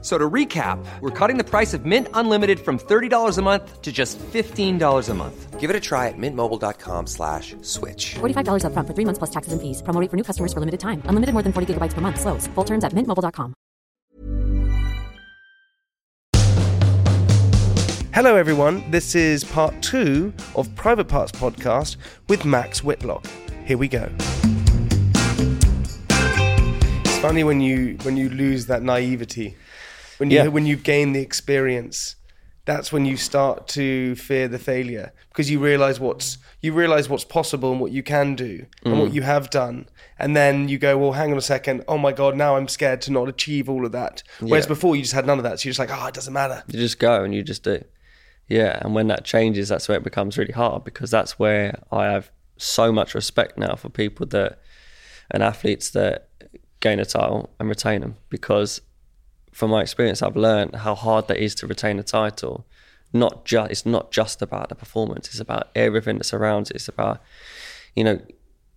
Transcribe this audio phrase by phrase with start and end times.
[0.00, 3.82] F- So to recap, we're cutting the price of Mint Unlimited from $30 a month
[3.82, 5.58] to just $15 a month.
[5.58, 8.14] Give it a try at mintmobile.com slash switch.
[8.20, 9.82] $45 upfront for three months plus taxes and fees.
[9.82, 11.02] Promo rate for new customers for limited time.
[11.06, 12.20] Unlimited more than 40 gigabytes per month.
[12.20, 12.46] Slows.
[12.54, 13.54] Full terms at mintmobile.com.
[18.14, 18.88] Hello, everyone.
[18.90, 21.96] This is part two of Private Parts Podcast
[22.28, 23.26] with Max Whitlock.
[23.64, 24.08] Here we go.
[27.04, 29.56] It's funny when you when you lose that naivety,
[30.18, 30.48] when you Yeah.
[30.48, 32.14] when you gain the experience.
[32.64, 37.24] That's when you start to fear the failure because you realize what's you realize what's
[37.24, 39.00] possible and what you can do and Mm.
[39.00, 41.82] what you have done, and then you go, well, hang on a second.
[41.88, 44.22] Oh my god, now I'm scared to not achieve all of that.
[44.40, 46.32] Whereas before you just had none of that, so you're just like, oh, it doesn't
[46.34, 46.62] matter.
[46.66, 47.82] You just go and you just do.
[48.48, 52.04] Yeah, and when that changes, that's where it becomes really hard because that's where I
[52.06, 54.58] have so much respect now for people that
[55.30, 56.28] and athletes that
[56.80, 58.80] gain a title and retain them because
[59.58, 62.64] from my experience, I've learned how hard that is to retain a title.
[63.12, 66.76] Not just it's not just about the performance; it's about everything that surrounds it.
[66.76, 67.20] It's about
[67.96, 68.20] you know,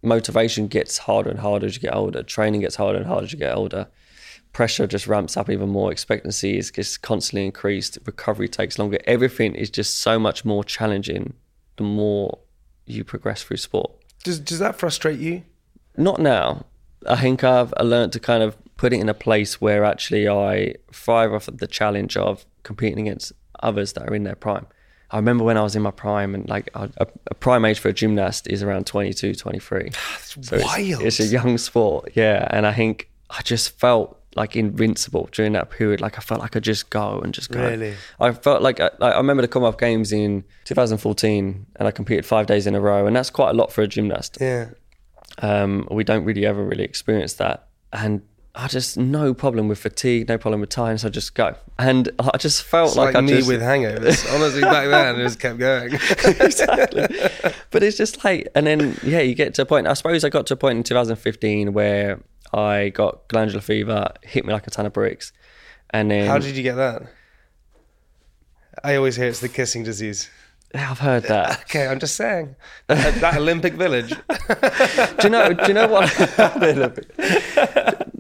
[0.02, 2.24] motivation gets harder and harder as you get older.
[2.24, 3.90] Training gets harder and harder as you get older.
[4.54, 5.92] Pressure just ramps up even more.
[5.92, 8.00] Expectancy is just constantly increased.
[8.08, 8.98] Recovery takes longer.
[9.06, 11.36] Everything is just so much more challenging
[11.76, 12.40] the more
[12.88, 13.92] you progress through sport.
[14.24, 15.44] Does does that frustrate you?
[15.96, 16.66] Not now.
[17.08, 20.74] I think I've learned to kind of put it in a place where actually I
[20.92, 24.66] thrive off of the challenge of competing against others that are in their prime.
[25.12, 26.90] I remember when I was in my prime and like a,
[27.28, 29.92] a prime age for a gymnast is around 22, 23.
[30.22, 31.04] so it's- wild.
[31.04, 32.14] It's, a young sport.
[32.16, 32.48] Yeah.
[32.50, 36.02] And I think I just felt like invincible during that period.
[36.02, 37.62] Like I felt like I could just go and just go.
[37.62, 37.94] Really?
[38.20, 42.48] I felt like I, I remember the Commonwealth Games in 2014 and I competed five
[42.48, 43.06] days in a row.
[43.06, 44.70] And that's quite a lot for a gymnast Yeah.
[45.38, 47.68] um, we don't really ever really experience that.
[47.94, 48.24] And
[48.54, 51.06] I just no problem with fatigue, no problem with tiredness.
[51.06, 54.34] I just go, and I just felt It's like, like, I me just, with hangovers.
[54.36, 55.94] Honestly, back then, it just kept going.
[56.40, 57.08] exactly.
[57.72, 59.88] But it's just like, and then yeah, you get to a point.
[59.88, 62.20] I suppose I got to a point in 2015 where
[62.54, 65.32] I got glandular fever, hit me like a ton of bricks,
[65.92, 67.04] and then How did you get that?
[68.84, 70.30] I always hear it's the kissing disease.
[70.74, 71.62] I've heard that.
[71.62, 72.56] Okay, I'm just saying.
[72.88, 74.10] That, that Olympic Village.
[74.10, 74.16] do
[75.24, 75.54] you know?
[75.54, 76.10] Do you know what?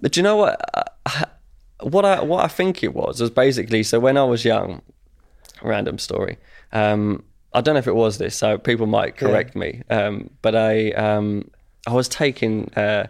[0.09, 0.59] Do you know what?
[1.05, 1.25] I-
[1.83, 4.83] What I what I think it was was basically so when I was young,
[5.63, 6.37] random story.
[6.71, 7.23] Um,
[7.55, 9.81] I don't know if it was this, so people might correct me.
[9.89, 11.49] Um, but I um,
[11.87, 13.07] I was taking uh,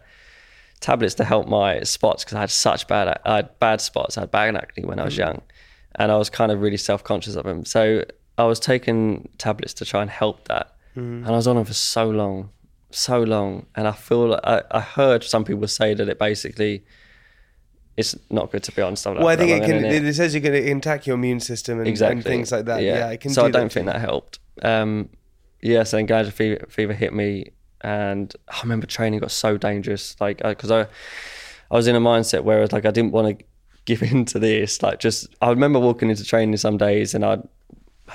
[0.79, 4.17] tablets to help my spots because I had such bad I had bad spots.
[4.17, 5.41] I had bad acne when I was young,
[5.95, 7.65] and I was kind of really self conscious of them.
[7.65, 8.05] So
[8.37, 11.73] I was taking tablets to try and help that, and I was on them for
[11.73, 12.51] so long,
[12.91, 16.83] so long, and I feel like I, I heard some people say that it basically.
[17.97, 19.83] It's not good to be on stuff like Well, I think it can.
[19.83, 20.05] innit?
[20.05, 22.81] It says you're going to attack your immune system and, exactly and things like that.
[22.81, 23.31] Yeah, it can.
[23.31, 24.39] so do I don't that think that helped.
[24.61, 25.09] Um,
[25.61, 30.15] yeah, so then glandular fever, fever hit me, and I remember training got so dangerous.
[30.21, 30.87] Like, because I, I
[31.75, 33.45] was in a mindset where it's like I didn't want to
[33.85, 34.81] give in to this.
[34.81, 37.43] Like, just I remember walking into training some days, and I'd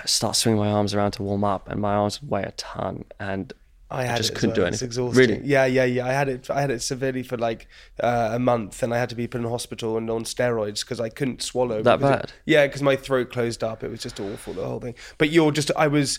[0.06, 3.04] start swinging my arms around to warm up, and my arms would weigh a ton,
[3.20, 3.52] and
[3.90, 4.68] I had just it couldn't do well.
[4.68, 4.86] It's anything.
[4.88, 5.18] exhausting.
[5.36, 5.40] Really?
[5.46, 6.06] Yeah, yeah, yeah.
[6.06, 6.50] I had it.
[6.50, 7.68] I had it severely for like
[8.02, 11.00] uh, a month, and I had to be put in hospital and on steroids because
[11.00, 11.82] I couldn't swallow.
[11.82, 12.32] That because it- bad?
[12.46, 13.84] yeah, because my throat closed up.
[13.84, 14.54] It was just awful.
[14.54, 14.94] The whole thing.
[15.18, 15.70] But you're just.
[15.76, 16.18] I was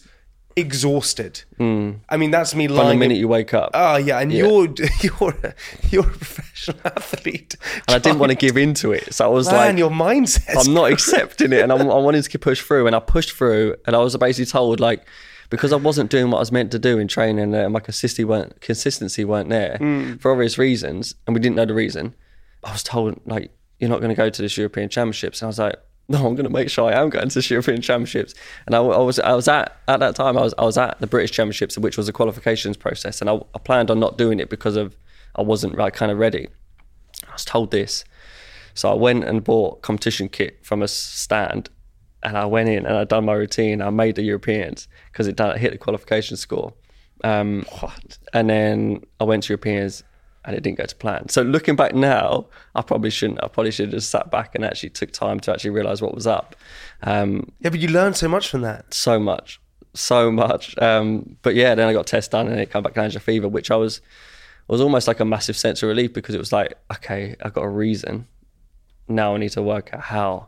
[0.56, 1.44] exhausted.
[1.60, 2.80] I mean, that's me from Hmm.
[2.80, 3.00] the lying.
[3.00, 4.46] minute you wake up, Oh yeah, and Yeah.
[4.48, 4.68] you're
[5.02, 5.54] you're a,
[5.92, 7.56] you're a professional athlete.
[7.88, 9.92] and I didn't want to give in to it, so I was Man, like, your
[9.92, 10.66] mindset.
[10.66, 13.76] I'm not accepting it, and I'm, I wanted to push through, and I pushed through,
[13.86, 15.06] and I was basically told like
[15.50, 18.24] because I wasn't doing what I was meant to do in training, and my consistency
[18.24, 20.16] weren't consistency weren't there hmm.
[20.16, 22.16] for obvious reasons, and we didn't know the reason.
[22.64, 25.50] I was told like you're not going to go to this European Championships, and I
[25.50, 25.76] was like.
[26.10, 28.34] No, I'm going to make sure I am going to this European Championships,
[28.66, 30.98] and I, I was I was at at that time I was I was at
[31.02, 34.40] the British Championships, which was a qualifications process, and I, I planned on not doing
[34.40, 34.96] it because of
[35.36, 36.48] I wasn't like kind of ready.
[37.28, 38.06] I was told this,
[38.74, 41.70] so I went and bought competition kit from a stand,
[42.28, 43.78] and I went in and I done my routine.
[43.82, 46.70] I made the Europeans because it done, hit the qualification score.
[47.24, 47.66] Um,
[48.34, 50.04] And then I went to Europeans,
[50.46, 51.30] and it didn't go to plan.
[51.30, 52.46] So looking back now,
[52.76, 53.44] I probably shouldn't.
[53.44, 56.14] I probably should have just sat back and actually took time to actually realize what
[56.16, 56.56] was up.
[57.04, 57.30] Um,
[57.62, 58.94] Yeah, but you learn so much from that.
[58.94, 59.60] so much,
[59.94, 60.64] so much.
[60.90, 63.70] Um, but yeah, then I got test done and it came back glandular fever, which
[63.72, 64.02] I was
[64.68, 67.64] was almost like a massive sense of relief because it was like, okay, I got
[67.64, 68.28] a reason.
[69.08, 70.48] now I need to work out how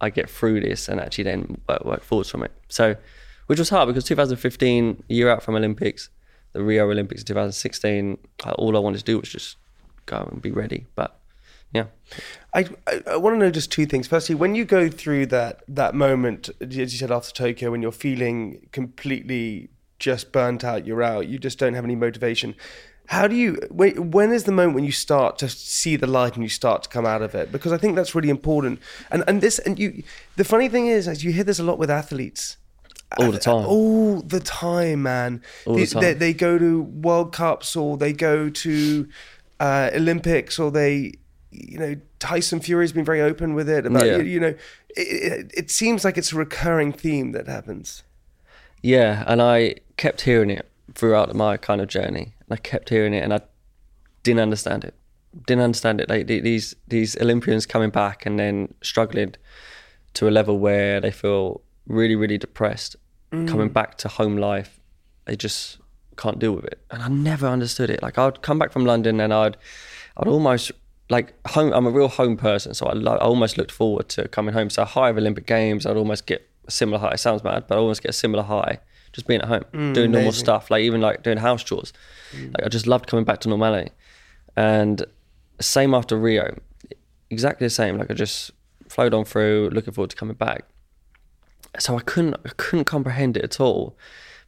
[0.00, 2.52] I get through this and actually then work, work forwards from it.
[2.68, 2.96] So,
[3.46, 6.10] which was hard because 2015, a year out from Olympics,
[6.52, 9.56] the Rio Olympics in 2016, uh, all I wanted to do was just
[10.06, 10.86] go and be ready.
[10.94, 11.18] But
[11.72, 11.86] yeah,
[12.54, 14.06] I, I, I want to know just two things.
[14.06, 17.92] Firstly, when you go through that that moment, as you said after Tokyo, when you're
[17.92, 22.54] feeling completely just burnt out, you're out, you just don't have any motivation.
[23.08, 23.56] How do you?
[23.70, 26.82] When, when is the moment when you start to see the light and you start
[26.84, 27.52] to come out of it?
[27.52, 28.80] Because I think that's really important.
[29.10, 30.02] And and this and you.
[30.36, 32.56] The funny thing is, as you hear this a lot with athletes.
[33.18, 33.64] All the time.
[33.66, 35.40] All the time, man.
[35.64, 36.02] All the They- time.
[36.02, 39.08] They, they go to World Cups or they go to
[39.60, 41.12] uh, Olympics or they,
[41.52, 44.16] you know, Tyson Fury's been very open with it about Yeah.
[44.16, 44.54] you, you know.
[44.96, 48.02] It, it seems like it's a recurring theme that happens.
[48.82, 52.32] Yeah, and I kept hearing it throughout my kind of journey.
[52.48, 53.40] And I kept hearing it, and I
[54.22, 54.94] didn't understand it.
[55.46, 56.08] Didn't understand it.
[56.08, 59.34] Like these these Olympians coming back and then struggling
[60.14, 62.96] to a level where they feel really really depressed,
[63.32, 63.46] mm.
[63.46, 64.80] coming back to home life,
[65.26, 65.78] they just
[66.16, 66.78] can't deal with it.
[66.90, 68.02] And I never understood it.
[68.02, 69.56] Like I'd come back from London and I'd
[70.16, 70.72] I'd almost
[71.10, 71.72] like home.
[71.72, 74.70] I'm a real home person, so I, lo- I almost looked forward to coming home.
[74.70, 77.12] So high of Olympic Games, I'd almost get a similar high.
[77.12, 78.80] It sounds mad, but I almost get a similar high
[79.16, 80.44] just being at home, mm, doing normal amazing.
[80.44, 81.94] stuff, like even like doing house chores.
[82.32, 82.54] Mm.
[82.54, 83.90] Like I just loved coming back to normality.
[84.56, 85.04] And
[85.58, 86.58] same after Rio,
[87.30, 87.96] exactly the same.
[87.96, 88.50] Like I just
[88.88, 90.66] flowed on through, looking forward to coming back.
[91.78, 93.96] So I couldn't I couldn't comprehend it at all.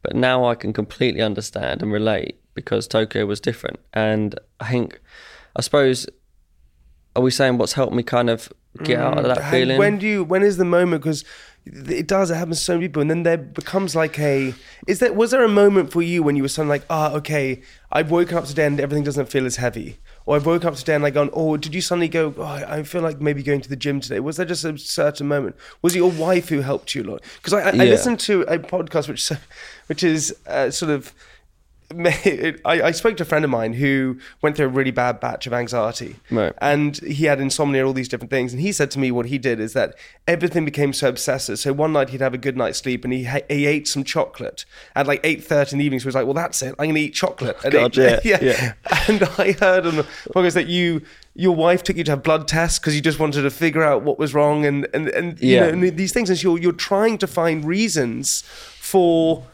[0.03, 3.81] But now I can completely understand and relate because Tokyo was different.
[3.94, 5.00] And I think
[5.56, 6.06] I suppose
[7.17, 8.53] are we saying what's helped me kind of
[8.85, 9.79] get out of mm, that feeling?
[9.79, 10.25] When do you?
[10.25, 11.03] When is the moment?
[11.03, 11.25] Because
[11.73, 12.31] it does.
[12.31, 14.55] It happens to so many people, and then there becomes like a.
[14.87, 15.12] Is there?
[15.12, 18.37] Was there a moment for you when you were suddenly like, ah, okay, I've woken
[18.37, 21.15] up today and everything doesn't feel as heavy, or I've woken up today and like
[21.15, 22.35] gone, oh, did you suddenly go?
[22.37, 24.20] Oh, I I feel like maybe going to the gym today.
[24.20, 25.56] Was there just a certain moment?
[25.82, 27.23] Was it your wife who helped you a lot?
[27.37, 29.31] Because I, I, I listened to a podcast which,
[29.87, 31.12] which is uh, sort of.
[31.94, 35.46] I, I spoke to a friend of mine who went through a really bad batch
[35.46, 36.52] of anxiety Right.
[36.61, 38.52] and he had insomnia, all these different things.
[38.52, 39.94] And he said to me, what he did is that
[40.26, 41.58] everything became so obsessive.
[41.58, 44.64] So one night he'd have a good night's sleep, and he he ate some chocolate
[44.94, 46.00] at like eight thirty in the evening.
[46.00, 46.75] So he was like, well, that's it.
[46.79, 47.56] I'm gonna eat chocolate.
[47.64, 48.73] at God, eight- yeah, yeah.
[49.08, 50.05] And I heard on the
[50.35, 51.02] podcast that you.
[51.35, 54.02] Your wife took you to have blood tests because you just wanted to figure out
[54.02, 56.29] what was wrong, and and and you know and these things.
[56.31, 59.44] And so you're you're trying to find reasons for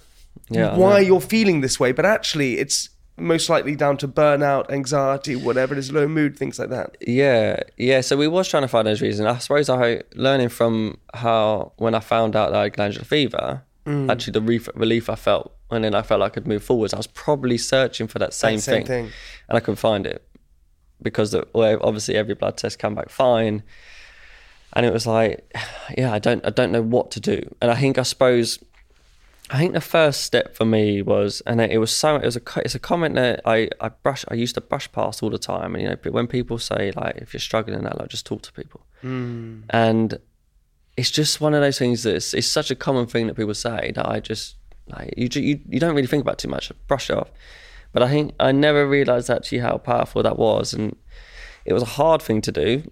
[0.50, 5.37] Yeah, why you're feeling this way, but actually it's most likely down to burnout, anxiety,
[5.37, 6.96] whatever it is, low mood, things like that.
[7.00, 8.00] Yeah, yeah.
[8.00, 9.26] So we was trying to find those reasons.
[9.26, 13.62] I suppose I learning from how when I found out that I had glandular fever,
[13.87, 14.11] Mm.
[14.11, 16.94] actually the relief, relief I felt, and then I felt like I could move forwards.
[16.94, 19.05] I was probably searching for that same, same thing, thing.
[19.46, 20.26] and I couldn't find it
[21.02, 23.62] because the, well, obviously every blood test came back fine,
[24.73, 25.55] and it was like,
[25.99, 27.43] yeah, I don't, I don't know what to do.
[27.61, 28.58] And I think I suppose
[29.50, 32.43] I think the first step for me was, and it was so, it was a
[32.64, 35.75] it's a comment that I, I brush, I used to brush past all the time.
[35.75, 38.41] And, you know, when people say, like, if you're struggling in that, like, just talk
[38.43, 38.87] to people.
[39.02, 39.61] Hmm.
[39.69, 40.19] And
[40.96, 43.55] it's just one of those things that it's, it's such a common thing that people
[43.55, 44.56] say that I just,
[44.88, 47.31] like, you, you, you don't really think about too much, brush it off.
[47.93, 50.73] But I think I never realized actually how powerful that was.
[50.73, 50.96] And
[51.67, 52.91] it was a hard thing to do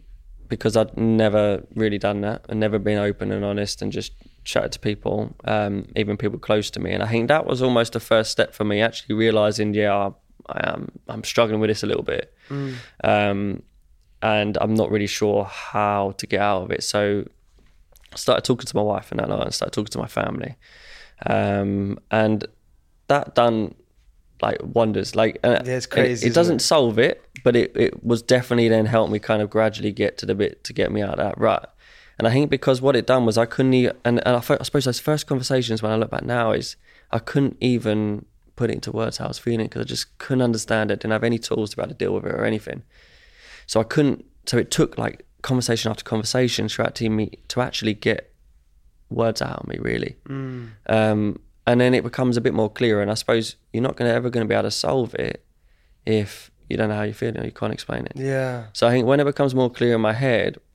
[0.48, 4.12] because I'd never really done that and never been open and honest and just
[4.44, 6.92] chatted to people, um, even people close to me.
[6.92, 10.10] And I think that was almost the first step for me actually realizing, yeah,
[10.48, 12.32] I, am I'm struggling with this a little bit,
[13.04, 13.62] um,
[14.22, 16.82] and I'm not really sure how to get out of it.
[16.82, 17.24] So
[18.12, 20.56] I started talking to my wife and that night and started talking to my family,
[21.26, 22.44] um, and
[23.08, 23.74] that done
[24.40, 25.14] like wonders.
[25.14, 26.62] Like uh, Yeah, it's it- crazy, It, isn't doesn't it?
[26.62, 30.26] solve it, but it, it was definitely then helped me kind of gradually get to
[30.26, 31.71] the bit to get me out of that rut.
[32.22, 34.84] And I think because what it done was I couldn't, even, and, and I, suppose
[34.84, 36.76] those first conversations when I look back now is
[37.10, 40.42] I couldn't even put it into words how I was feeling because I just couldn't
[40.42, 42.84] understand it, didn't have any tools to be able to deal with it or anything.
[43.66, 44.24] So I couldn't.
[44.46, 48.32] So it took like conversation after conversation throughout to me to actually get
[49.10, 50.14] words out of me, really.
[50.86, 53.02] Um, and then it becomes a bit more clear.
[53.02, 55.44] And I suppose you're not going to ever going to be able to solve it
[56.06, 58.12] if you don't know how you feel or you can't explain it.
[58.14, 58.66] Yeah.
[58.74, 60.71] So I think when it becomes more clear in my head, I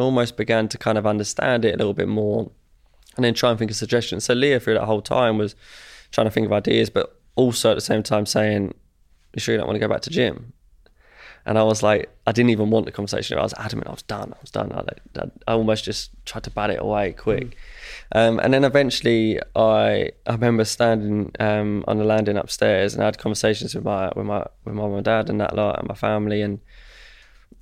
[0.00, 2.50] almost began to kind of understand it a little bit more
[3.16, 4.24] and then try and think of suggestions.
[4.24, 5.54] So Leah through that whole time was
[6.10, 8.74] trying to think of ideas, but also at the same time saying,
[9.34, 10.52] You sure you don't want to go back to gym?
[11.46, 13.38] And I was like, I didn't even want the conversation.
[13.38, 13.88] I was adamant.
[13.88, 14.32] I was done.
[14.32, 14.72] I was done.
[14.72, 17.56] I, I, I almost just tried to bat it away quick.
[18.12, 23.06] Um, and then eventually, I I remember standing um, on the landing upstairs, and I
[23.06, 25.86] had conversations with my with my with my mum and dad and that lot and
[25.86, 26.60] my family, and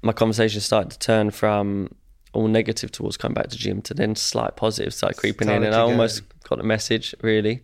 [0.01, 1.93] my conversation started to turn from
[2.33, 5.75] all negative towards coming back to gym to then slight positive started creeping in, and
[5.75, 7.63] I almost got the message really.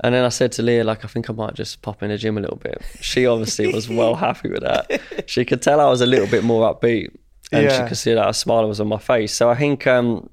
[0.00, 2.18] And then I said to Leah, like, I think I might just pop in the
[2.18, 2.82] gym a little bit.
[3.00, 5.00] She obviously was well happy with that.
[5.26, 7.16] She could tell I was a little bit more upbeat,
[7.50, 7.82] and Yeah.
[7.82, 9.32] she could see that a smile was on my face.
[9.34, 10.28] So I think um,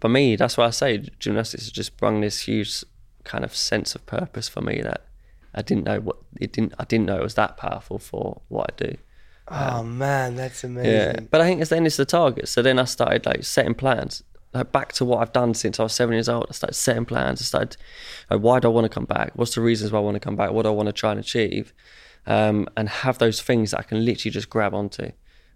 [0.00, 2.84] for me, that's why I say gymnastics has just brought this huge
[3.24, 5.06] kind of sense of purpose for me that
[5.54, 6.74] I didn't know what it didn't.
[6.78, 8.96] I didn't know it was that powerful for what I do.
[9.50, 10.92] Oh man, that's amazing.
[10.92, 12.48] Yeah, but I think it's then it's the target.
[12.48, 14.22] So then I started like setting plans,
[14.54, 16.46] like back to what I've done since I was seven years old.
[16.48, 17.42] I started setting plans.
[17.42, 17.76] I started,
[18.30, 19.32] like, why do I want to come back?
[19.34, 20.52] What's the reasons why I want to come back?
[20.52, 21.72] What do I want to try and achieve?
[22.26, 25.10] Um, and have those things that I can literally just grab onto.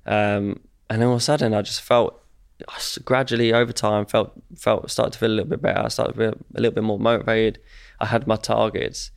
[0.06, 0.60] Um,
[0.90, 2.20] and then all of a sudden, I just felt
[2.68, 5.80] I gradually over time felt felt started to feel a little bit better.
[5.80, 7.60] I started to feel a little bit more motivated.
[8.00, 9.10] I had my targets.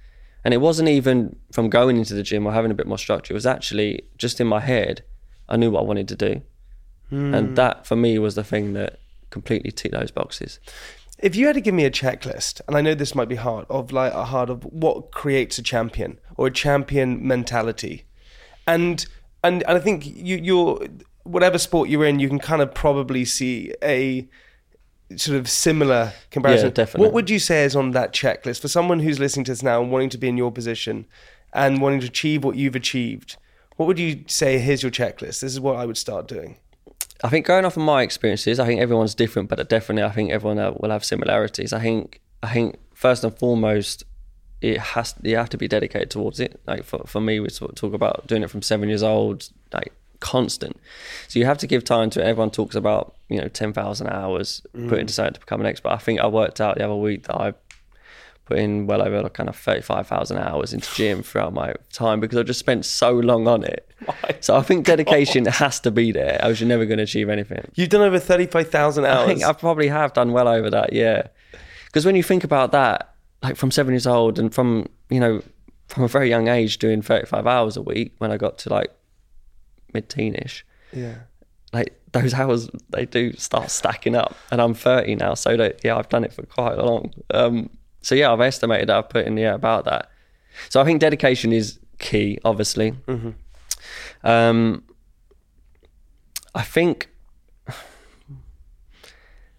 [0.48, 3.34] And it wasn't even from going into the gym or having a bit more structure.
[3.34, 5.04] It was actually just in my head.
[5.50, 6.42] I knew what I wanted to do.
[7.12, 7.54] And hmm.
[7.56, 10.62] that for me was the thing that completely ticked those boxes.
[11.20, 13.66] If you had to give me a checklist, and I know this might be hard,
[13.70, 18.06] of like a hard of what creates a champion or a champion mentality,
[18.66, 19.06] and
[19.44, 20.88] and, and I think you you're
[21.24, 24.30] whatever sport you're in, you can kind of probably see a
[25.16, 26.68] sort of similar comparison.
[26.68, 27.06] Yeah, definitely.
[27.06, 29.82] What would you say is on that checklist for someone who's listening to this now
[29.82, 31.06] and wanting to be in your position
[31.54, 33.38] and wanting to achieve what you've achieved?
[33.78, 34.58] What would you say?
[34.60, 35.40] Here's your checklist.
[35.40, 36.58] This is what I would start doing.
[37.24, 40.32] I think going off of my experiences, I think everyone's different, but definitely I think
[40.32, 41.74] everyone uh, will have similarities.
[41.74, 44.04] I think I think first and foremost,
[44.62, 46.60] it has you have to be dedicated towards it.
[46.68, 49.50] Like for, for me, we sort of talk about doing it from seven years old,
[49.74, 50.80] like constant.
[51.28, 52.26] So you have to give time to it.
[52.26, 55.00] Everyone talks about you know ten thousand hours put mm.
[55.00, 55.90] into something to become an expert.
[55.90, 57.54] I think I worked out the other week that I
[58.48, 62.38] put in well over like kind of 35,000 hours into gym throughout my time because
[62.38, 63.84] I just spent so long on it.
[64.40, 67.70] So I think dedication has to be there, else you're never going to achieve anything.
[67.74, 69.24] You've done over thirty-five thousand hours.
[69.24, 71.28] I think I probably have done well over that, yeah.
[71.88, 75.42] Because when you think about that, like from seven years old and from, you know,
[75.88, 78.92] from a very young age doing 35 hours a week when I got to like
[79.94, 80.64] mid teenish,
[80.94, 81.16] yeah.
[81.74, 84.36] like those hours, they do start stacking up.
[84.52, 87.14] And I'm 30 now, so that, yeah, I've done it for quite a long.
[87.34, 87.70] Um,
[88.02, 90.10] so yeah, I've estimated that I've put in, yeah, about that.
[90.70, 92.94] So I think dedication is key, obviously.
[94.24, 94.84] Um,
[96.56, 97.10] I think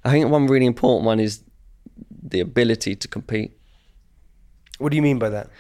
[0.05, 1.43] I think one really important one is
[2.23, 3.53] the ability to compete.
[4.79, 5.51] What do you mean by that?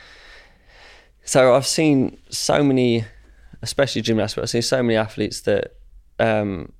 [1.24, 3.04] So I've seen so many,
[3.62, 5.74] especially gymnasts, but I've seen so many athletes that
[6.18, 6.72] um,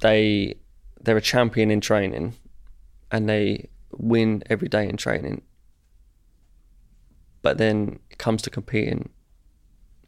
[0.00, 0.56] they
[1.00, 2.34] they're a champion in training,
[3.10, 5.42] and they win every day in training.
[7.42, 9.10] But then it comes to competing,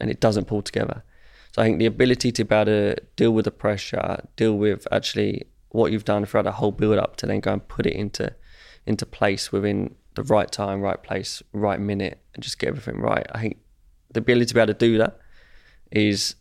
[0.01, 1.05] and it doesn't pull together.
[1.53, 4.87] So I think the ability to be able to deal with the pressure, deal with
[4.93, 7.95] actually what you've done throughout the whole build up, to then go and put it
[7.95, 8.35] into
[8.87, 13.27] into place within the right time, right place, right minute, and just get everything right.
[13.33, 13.59] I think
[14.11, 15.19] the ability to be able to do that
[15.91, 16.35] is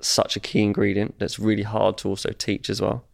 [0.00, 3.04] such a key ingredient that's really hard to also teach as well.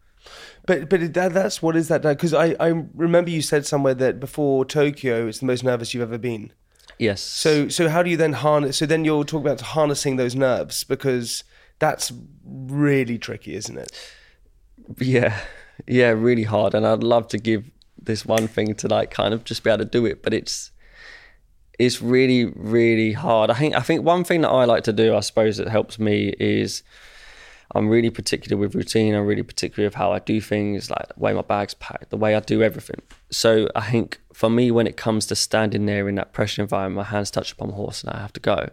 [0.67, 2.03] But but that, that's what is that?
[2.03, 6.03] Because I, I remember you said somewhere that before Tokyo, it's the most nervous you've
[6.03, 6.53] ever been.
[6.99, 7.23] Yes.
[7.23, 8.77] So so how do you then harness?
[8.77, 11.45] So then you'll talk about harnessing those nerves because
[11.79, 12.13] that's
[12.45, 13.91] really tricky, isn't it?
[14.99, 15.41] yeah,
[15.87, 16.75] yeah, really hard.
[16.75, 17.71] And I'd love to give
[18.01, 20.71] this one thing to like kind of just be able to do it, but it's
[21.81, 23.51] it's really really hard.
[23.51, 25.99] I think I think one thing that I like to do, I suppose, that helps
[25.99, 26.83] me is
[27.75, 29.15] I'm really particular with routine.
[29.15, 32.17] I'm really particular with how I do things, like the way my bag's packed, the
[32.17, 33.01] way I do everything.
[33.31, 37.07] So I think for me, when it comes to standing there in that pressure environment,
[37.07, 38.71] my hands touch upon the horse and I have to go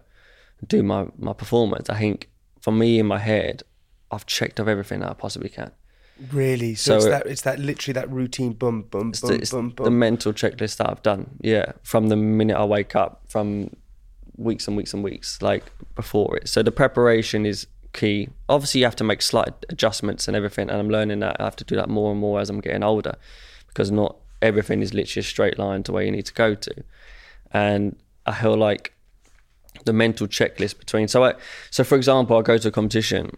[0.65, 2.29] do my, my performance, I think
[2.61, 3.63] for me in my head,
[4.09, 5.71] I've checked off everything that I possibly can.
[6.31, 6.75] Really.
[6.75, 9.51] So, So it's it- that it's that literally that routine boom boom boom the, it's
[9.51, 11.37] boom the mental checklist that I've done.
[11.41, 13.75] Yeah, from the minute I wake up, from
[14.35, 15.63] weeks and weeks and weeks like
[15.95, 16.47] before it.
[16.49, 18.29] So the preparation is key.
[18.49, 21.55] Obviously, you have to make slight adjustments and everything, and I'm learning that I have
[21.57, 23.15] to do that more and more as I'm getting older,
[23.67, 26.73] because not everything is literally a straight line to where you need to go to,
[27.51, 27.95] and
[28.25, 28.93] I feel like
[29.85, 31.07] the mental checklist between.
[31.07, 31.35] So, I,
[31.69, 33.31] so for example, I go to a competition,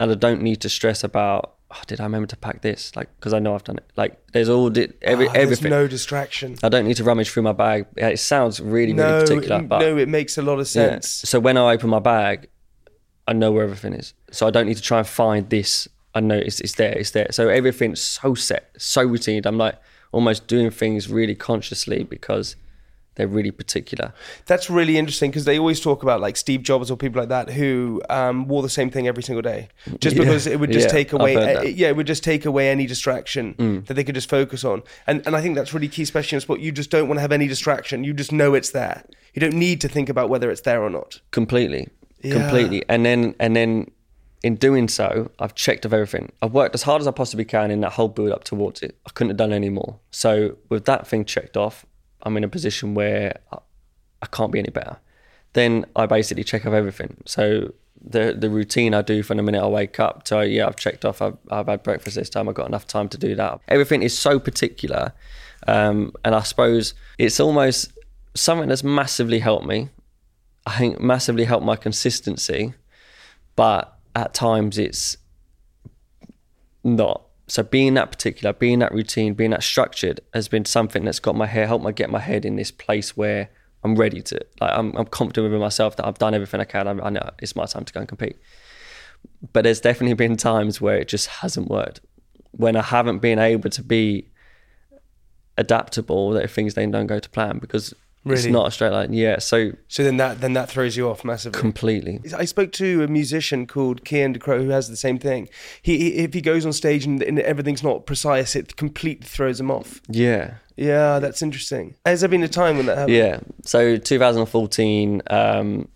[0.00, 1.52] and I don't need to stress about.
[1.70, 2.94] Oh, did I remember to pack this?
[2.94, 3.90] Like, because I know I've done it.
[3.96, 5.70] Like, there's all di- every Ah, there's everything.
[5.70, 6.56] no distraction.
[6.62, 7.86] I don't need to rummage through my bag.
[7.96, 10.90] It sounds really, really No, particular, it- but no, it makes a lot of yeah.
[10.90, 11.08] sense.
[11.08, 12.48] So when I open my bag,
[13.26, 14.14] I know where everything is.
[14.30, 15.88] So I don't need to try and find this.
[16.14, 17.26] I know it's, it's there, it's there.
[17.32, 19.42] So everything's so set, so routine.
[19.44, 19.74] I'm like
[20.12, 22.54] almost doing things really consciously because
[23.16, 24.12] they're really particular.
[24.46, 27.50] That's really interesting because they always talk about like Steve Jobs or people like that
[27.50, 29.68] who um, wore the same thing every single day,
[30.00, 30.22] just Yeah.
[30.22, 31.34] because it would just Yeah, take away.
[31.36, 31.62] uh.
[31.64, 31.72] Mm.
[31.76, 34.82] yeah, it would just take away any distraction that they could just focus on.
[35.06, 36.60] And and I think that's really key, especially in sport.
[36.60, 38.04] You just don't want to have any distraction.
[38.04, 39.02] You just know it's there.
[39.34, 41.20] You don't need to think about whether it's there or not.
[41.30, 41.88] completely
[42.22, 42.32] Yeah.
[42.38, 43.90] completely and then and then
[44.42, 47.70] in doing so i've checked of everything i've worked as hard as i possibly can
[47.70, 50.84] in that whole build up towards it i couldn't have done any more so with
[50.86, 51.84] that thing checked off
[52.26, 54.96] i'm in a position where i, can't be any better.
[55.52, 57.16] Then i basically check off everything.
[57.24, 57.72] So
[58.04, 61.02] the the routine i do from the minute i wake up so yeah i've checked
[61.06, 63.60] off i've, I've had breakfast this time i've got enough time to do that.
[63.68, 65.12] Everything is so particular
[65.66, 67.90] um, and i suppose it's almost
[68.36, 69.88] something that's massively helped me.
[70.66, 72.74] I think massively helped my consistency,
[73.54, 75.16] but at times it's
[76.84, 77.22] not.
[77.48, 81.36] So being that particular, being that routine, being that structured has been something that's got
[81.36, 83.50] my hair, helped me get my head in this place where
[83.84, 86.88] I'm ready to, like, I'm, I'm confident with myself that I've done everything I can.
[86.88, 88.36] I, I know it's my time to go and compete.
[89.52, 92.00] But there's definitely been times where it just hasn't worked.
[92.50, 94.28] When I haven't been able to be
[95.56, 97.94] adaptable, that if things then don't go to plan because
[98.34, 99.12] it's not a straight line.
[99.12, 99.38] Yeah.
[99.38, 101.60] So So then that then that throws you off massively.
[101.60, 102.20] completely.
[102.36, 105.48] I spoke to a musician called Cian Ducrot who has the same thing.
[105.82, 109.60] He, he if he goes on stage and, and everything's not precise, it completely throws
[109.60, 110.00] him off.
[110.08, 110.54] Yeah.
[110.76, 111.94] Yeah, that's interesting.
[112.04, 113.16] Has there been a time when that happened?
[113.16, 113.40] Yeah.
[113.64, 115.88] So 2014, um,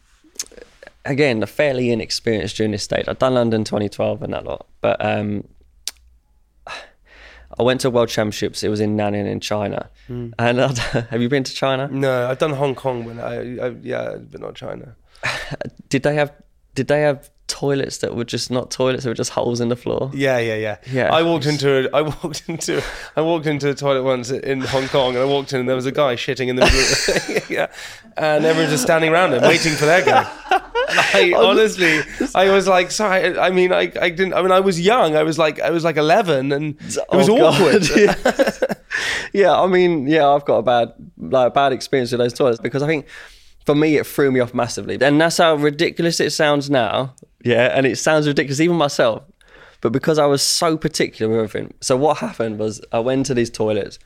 [1.04, 3.04] again, a fairly inexperienced during this stage.
[3.08, 5.44] I'd done London 2012 and that lot, but um,
[7.60, 8.62] I went to World Championships.
[8.62, 9.90] It was in Nanning in China.
[10.06, 10.30] Hmm.
[10.38, 10.78] And I'd,
[11.10, 11.88] have you been to China?
[11.92, 14.96] No, I've done Hong Kong, but I, I yeah, but not China.
[15.90, 16.32] Did they have?
[16.74, 19.04] Did they have toilets that were just not toilets?
[19.04, 20.11] They were just holes in the floor.
[20.14, 20.76] Yeah, yeah, yeah.
[20.90, 21.12] Yeah.
[21.12, 22.83] I walked into a, I walked into
[23.16, 25.76] I walked into a toilet once in Hong Kong, and I walked in and there
[25.76, 26.80] was a guy shitting in the middle.
[26.80, 27.66] Of, the yeah,
[28.16, 30.16] and everyone's just standing around him waiting for their go.
[30.90, 32.00] And I honestly,
[32.35, 33.38] I was like, sorry.
[33.38, 34.35] I mean, I, I didn't.
[34.35, 35.16] I mean, I was young.
[35.16, 37.88] I was like, I was like eleven, and it was Oh, awkward.
[37.97, 38.75] yeah.
[39.33, 42.60] yeah, I mean, yeah, I've got a bad like a bad experience with those toilets
[42.60, 43.06] because I think
[43.67, 44.99] for me it threw me off massively.
[45.00, 47.15] And that's how ridiculous it sounds now.
[47.44, 49.22] Yeah, and it sounds ridiculous even myself.
[49.80, 51.74] But because I was so particular with everything.
[51.80, 53.98] So what happened was I went to these toilets,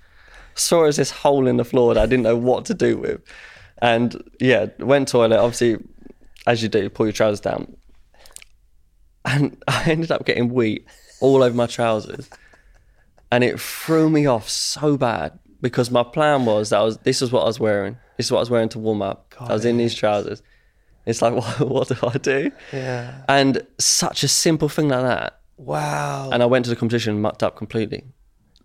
[0.54, 3.20] saw this hole in the floor that I didn't know what to do with.
[3.82, 5.78] And yeah, went toilet, obviously
[6.46, 7.76] as you do, pull your trousers down.
[9.24, 10.86] And I ended up getting wheat
[11.20, 12.28] all over my trousers
[13.34, 17.20] and it threw me off so bad because my plan was that I was this
[17.20, 17.96] is what I was wearing.
[18.16, 19.34] This is what I was wearing to warm up.
[19.40, 20.40] I was in these trousers.
[21.06, 22.50] It's like what, what do I do?
[22.72, 23.22] Yeah.
[23.28, 25.40] And such a simple thing like that.
[25.56, 26.30] Wow.
[26.32, 28.04] And I went to the competition mucked up completely.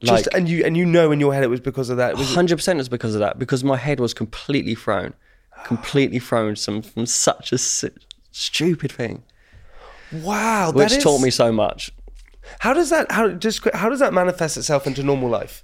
[0.02, 2.16] Just Like and you and you know in your head it was because of that.
[2.16, 5.14] Hundred percent was because of that because my head was completely thrown,
[5.66, 7.84] completely thrown some from such a s-
[8.32, 9.24] stupid thing,
[10.14, 10.72] wow.
[10.72, 11.92] which that is- taught me so much.
[12.60, 15.64] How does that how just how does that manifest itself into normal life?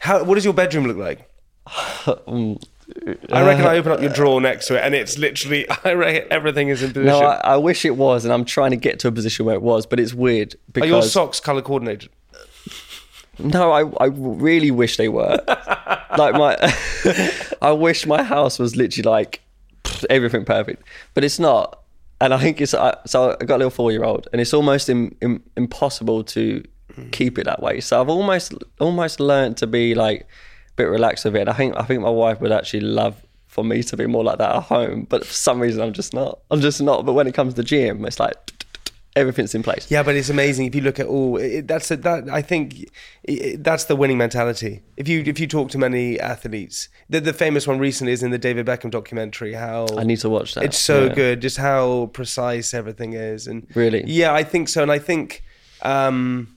[0.00, 1.26] How what does your bedroom look like?
[2.06, 2.62] Mm.
[3.32, 5.92] I reckon I uh, open up your drawer next to it, and it's literally I
[5.92, 7.06] reckon everything is in position.
[7.06, 9.54] No, I, I wish it was, and I'm trying to get to a position where
[9.54, 12.10] it was, but it's weird Are because your socks color coordinated?
[13.38, 15.38] No, I, I really wish they were.
[16.18, 16.56] like my,
[17.62, 19.40] I wish my house was literally like
[20.08, 20.82] everything perfect,
[21.14, 21.78] but it's not.
[22.20, 23.36] And I think it's I, so.
[23.40, 26.62] I got a little four-year-old, and it's almost im, im, impossible to
[27.12, 27.80] keep it that way.
[27.80, 30.26] So I've almost almost learned to be like
[30.80, 31.40] bit relaxed with it.
[31.44, 33.14] And I think I think my wife would actually love
[33.54, 36.12] for me to be more like that at home, but for some reason I'm just
[36.14, 36.38] not.
[36.52, 37.04] I'm just not.
[37.06, 38.36] But when it comes to the gym, it's like
[39.16, 39.90] everything's in place.
[39.90, 41.36] Yeah, but it's amazing if you look at all.
[41.36, 42.64] It, that's a, that I think
[43.24, 44.82] it, that's the winning mentality.
[44.96, 48.30] If you if you talk to many athletes, the, the famous one recently is in
[48.30, 49.54] the David Beckham documentary.
[49.54, 50.64] How I need to watch that.
[50.64, 51.14] It's so Yeah.
[51.14, 54.04] good, just how precise everything is, and Really?
[54.06, 55.42] yeah, I think so, and I think
[55.82, 56.56] um,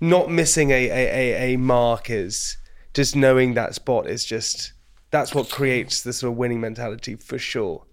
[0.00, 2.56] not missing a, a, a, a mark is
[2.94, 4.72] just knowing that spot is just
[5.10, 7.84] that's what creates the sort of winning mentality for sure.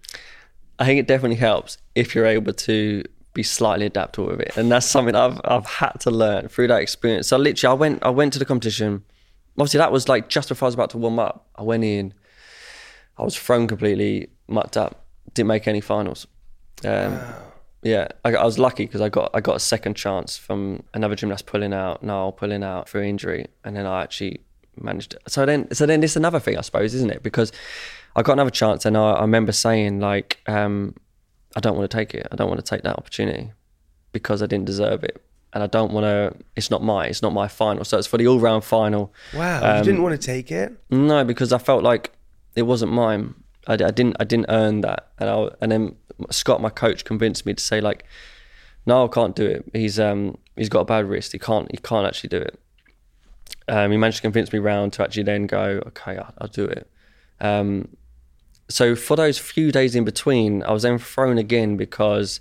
[0.80, 4.72] I think it definitely helps if you're able to be slightly adaptable with it, and
[4.72, 7.28] that's something I've I've had to learn through that experience.
[7.28, 9.04] So literally, I went I went to the competition.
[9.58, 11.48] Obviously, that was like just before I was about to warm up.
[11.56, 12.14] I went in,
[13.18, 15.06] I was thrown completely mucked up.
[15.34, 16.28] Didn't make any finals.
[16.86, 17.20] Um,
[17.84, 21.16] Yeah, I, I was lucky because I got I got a second chance from another
[21.16, 24.42] gymnast pulling out, Nile pulling out through injury, and then I actually
[24.80, 25.16] managed.
[25.28, 27.24] So then, so then it's another thing, I suppose, isn't it?
[27.24, 27.52] Because
[28.16, 30.96] I got another chance, and I, I remember saying like, um,
[31.56, 32.28] I don't want to take it.
[32.32, 33.52] I don't want to take that opportunity
[34.12, 35.22] because I didn't deserve it,
[35.54, 36.34] and I don't want to.
[36.56, 37.06] It's not my.
[37.08, 37.84] It's not my final.
[37.84, 39.14] So it's for the all round final.
[39.36, 40.74] Wow, you Um, didn't want to take it.
[40.90, 42.12] No, because I felt like
[42.56, 43.36] it wasn't mine.
[43.68, 45.96] I, I didn't I didn't earn that, and I and then
[46.30, 48.06] Scott, my coach, convinced me to say like,
[48.86, 49.66] no, I can't do it.
[49.74, 51.32] He's um he's got a bad wrist.
[51.32, 52.60] He can't he can't actually do it.
[53.68, 56.66] Um, he managed to convince me round to actually then go, okay, I'll, I'll do
[56.66, 56.90] it.
[57.40, 57.88] Um,
[58.70, 62.40] so for those few days in between, I was then thrown again because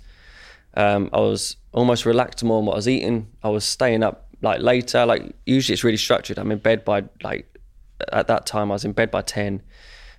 [0.75, 3.27] um, I was almost relaxed more on what I was eating.
[3.43, 5.05] I was staying up like later.
[5.05, 6.37] Like usually it's really structured.
[6.39, 7.47] I'm in bed by like
[8.11, 9.61] at that time I was in bed by ten,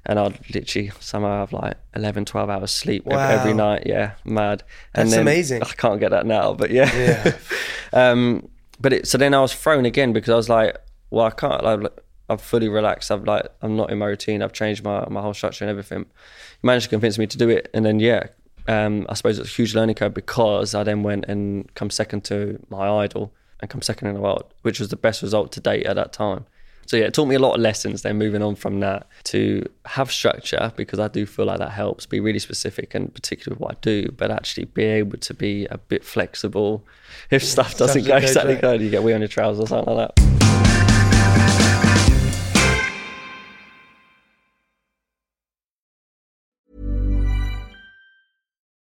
[0.05, 3.75] and I'd literally somehow have like 11, 12 hours sleep ev- every Wow.
[3.75, 3.85] night.
[3.87, 4.63] Yeah, mad.
[4.95, 5.63] And That's then- amazing.
[5.65, 6.91] I can't get that now, but yeah.
[6.95, 7.33] Yeah.
[8.11, 8.49] um,
[8.83, 10.77] but it, so then I was thrown again because I was like,
[11.11, 11.89] well, I can't.
[12.29, 13.11] I'm fully relaxed.
[13.11, 14.43] I've like, I'm not in my routine.
[14.43, 16.07] I've changed my my whole structure and everything.
[16.61, 18.27] He managed to convince me to do it, and then yeah,
[18.67, 22.25] um, I suppose it's a huge learning curve because I then went and come second
[22.25, 25.61] to my idol and come second in the world, which was the best result to
[25.61, 26.47] date at that time.
[26.87, 28.03] So yeah, it taught me a lot of lessons.
[28.03, 32.07] Then moving on from that to have structure because I do feel like that helps.
[32.07, 35.67] Be really specific and particular with what I do, but actually be able to be
[35.67, 36.85] a bit flexible
[37.31, 38.61] if stuff doesn't go exactly right.
[38.61, 38.81] good.
[38.81, 40.42] You get wee on your trousers or something like that.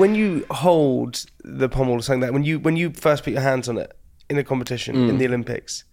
[0.00, 3.32] When you hold the pommel or something like that, when you when you first put
[3.32, 3.90] your hands on it
[4.28, 5.08] in a competition Mm.
[5.10, 5.84] in the Olympics,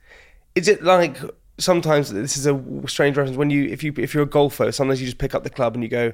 [0.56, 1.18] is it like
[1.60, 2.56] sometimes this is a
[2.88, 5.44] strange reference when you if you if you're a golfer, sometimes you just pick up
[5.44, 6.14] the club and you go,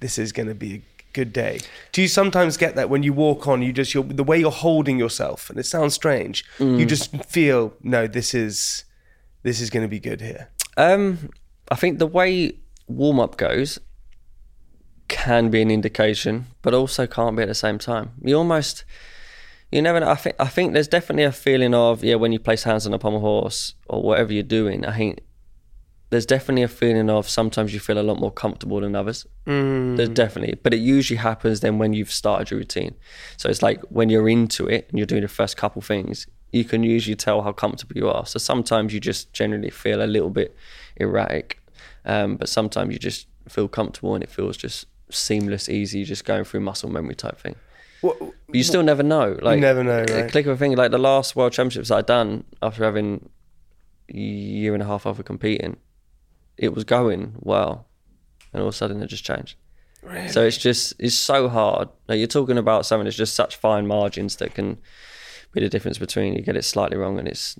[0.00, 1.58] this is going to be a good day.
[1.92, 4.50] Do you sometimes get that when you walk on, you just you're, the way you're
[4.50, 6.78] holding yourself, and it sounds strange, Mm.
[6.78, 8.84] you just feel no, this is
[9.42, 10.48] this is going to be good here.
[10.76, 11.30] Um,
[11.70, 13.78] I think the way warm up goes
[15.08, 18.12] can be an indication, but also can't be at the same time.
[18.22, 18.84] You almost,
[19.70, 20.08] you never know.
[20.08, 22.94] I think I think there's definitely a feeling of yeah when you place hands on
[22.94, 24.84] a pommel horse or whatever you're doing.
[24.84, 25.20] I think
[26.10, 29.26] there's definitely a feeling of sometimes you feel a lot more comfortable than others.
[29.96, 32.94] There's definitely, but it usually happens then when you've started your routine.
[33.36, 36.64] So it's like when you're into it and you're doing the first couple things, you
[36.64, 38.24] can usually tell how comfortable you are.
[38.24, 40.54] So sometimes you just generally feel a little bit
[40.96, 41.60] erratic,
[42.04, 46.44] um, but sometimes you just feel comfortable and it feels just seamless, easy, just going
[46.44, 47.56] through muscle memory type thing.
[48.00, 49.38] What, But you still never know.
[49.40, 50.30] Like never know, a right?
[50.30, 50.76] Click of a finger.
[50.76, 53.30] Like the last World Championships I done after having
[54.08, 55.78] a year and a half of competing,
[56.56, 57.86] it was going well,
[58.52, 59.56] and all of a sudden it just changed.
[60.30, 61.88] So it's just it's so hard.
[62.06, 64.78] Like you're talking about something that's just such fine margins that can
[65.52, 67.56] be the difference between you get it slightly wrong and it's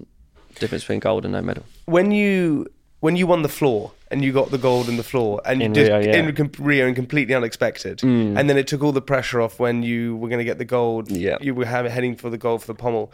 [0.60, 1.64] difference between gold and no medal.
[1.86, 2.66] when you
[3.00, 5.66] when you won the floor and you got the gold in the floor and you
[5.66, 6.14] In did Rio, yeah.
[6.22, 6.28] Mm.
[6.28, 9.82] in com- Rio and completely unexpected, and then it took all the pressure off when
[9.82, 11.10] you were going to get the gold.
[11.10, 11.38] Yeah.
[11.40, 13.12] you were heading for the gold for the pommel.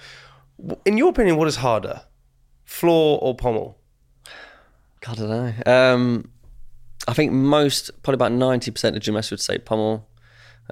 [0.85, 2.03] In your opinion, what is harder,
[2.65, 3.79] floor or pommel?
[5.01, 5.73] God, I don't know.
[5.95, 6.31] Um,
[7.09, 10.07] I think most, probably about ninety percent of gymnasts would say pommel,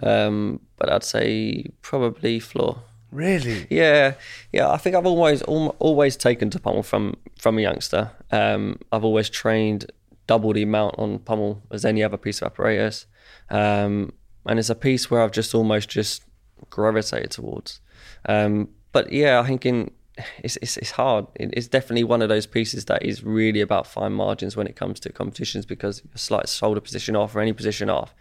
[0.02, 2.82] um, but I'd say probably floor.
[3.10, 3.66] Really?
[3.70, 4.14] Yeah,
[4.52, 4.70] yeah.
[4.70, 8.12] I think I've always al- always taken to pommel from from a youngster.
[8.30, 9.90] Um, I've always trained
[10.30, 13.06] double the amount on pommel as any other piece of apparatus,
[13.50, 14.12] um,
[14.46, 16.22] and it's a piece where I've just almost just
[16.70, 17.80] gravitated towards.
[18.26, 19.90] Um, but yeah, I think in
[20.38, 21.26] it's, it's it's hard.
[21.34, 24.76] It, it's definitely one of those pieces that is really about fine margins when it
[24.76, 28.14] comes to competitions because a slight shoulder position off or any position off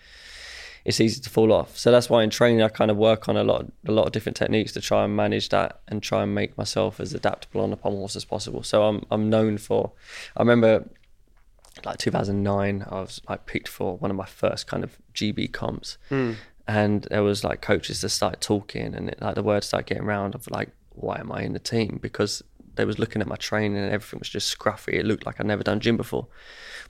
[0.86, 1.78] it's easy to fall off.
[1.78, 4.12] So that's why in training I kind of work on a lot a lot of
[4.12, 7.70] different techniques to try and manage that and try and make myself as adaptable on
[7.70, 8.64] the pommel horse as possible.
[8.64, 9.92] So I'm I'm known for
[10.38, 10.90] I remember
[11.86, 15.98] like 2009 I was like picked for one of my first kind of GB comps.
[16.10, 16.34] Hmm.
[16.68, 20.04] And there was like coaches that started talking and it, like the words started getting
[20.04, 22.00] around of like why am I in the team?
[22.02, 22.44] Because
[22.76, 24.94] they was looking at my training and everything was just scruffy.
[24.94, 26.28] It looked like I'd never done gym before.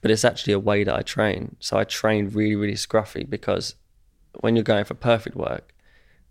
[0.01, 1.55] But it's actually a way that I train.
[1.59, 3.75] So I train really really scruffy because
[4.41, 5.73] when you're going for perfect work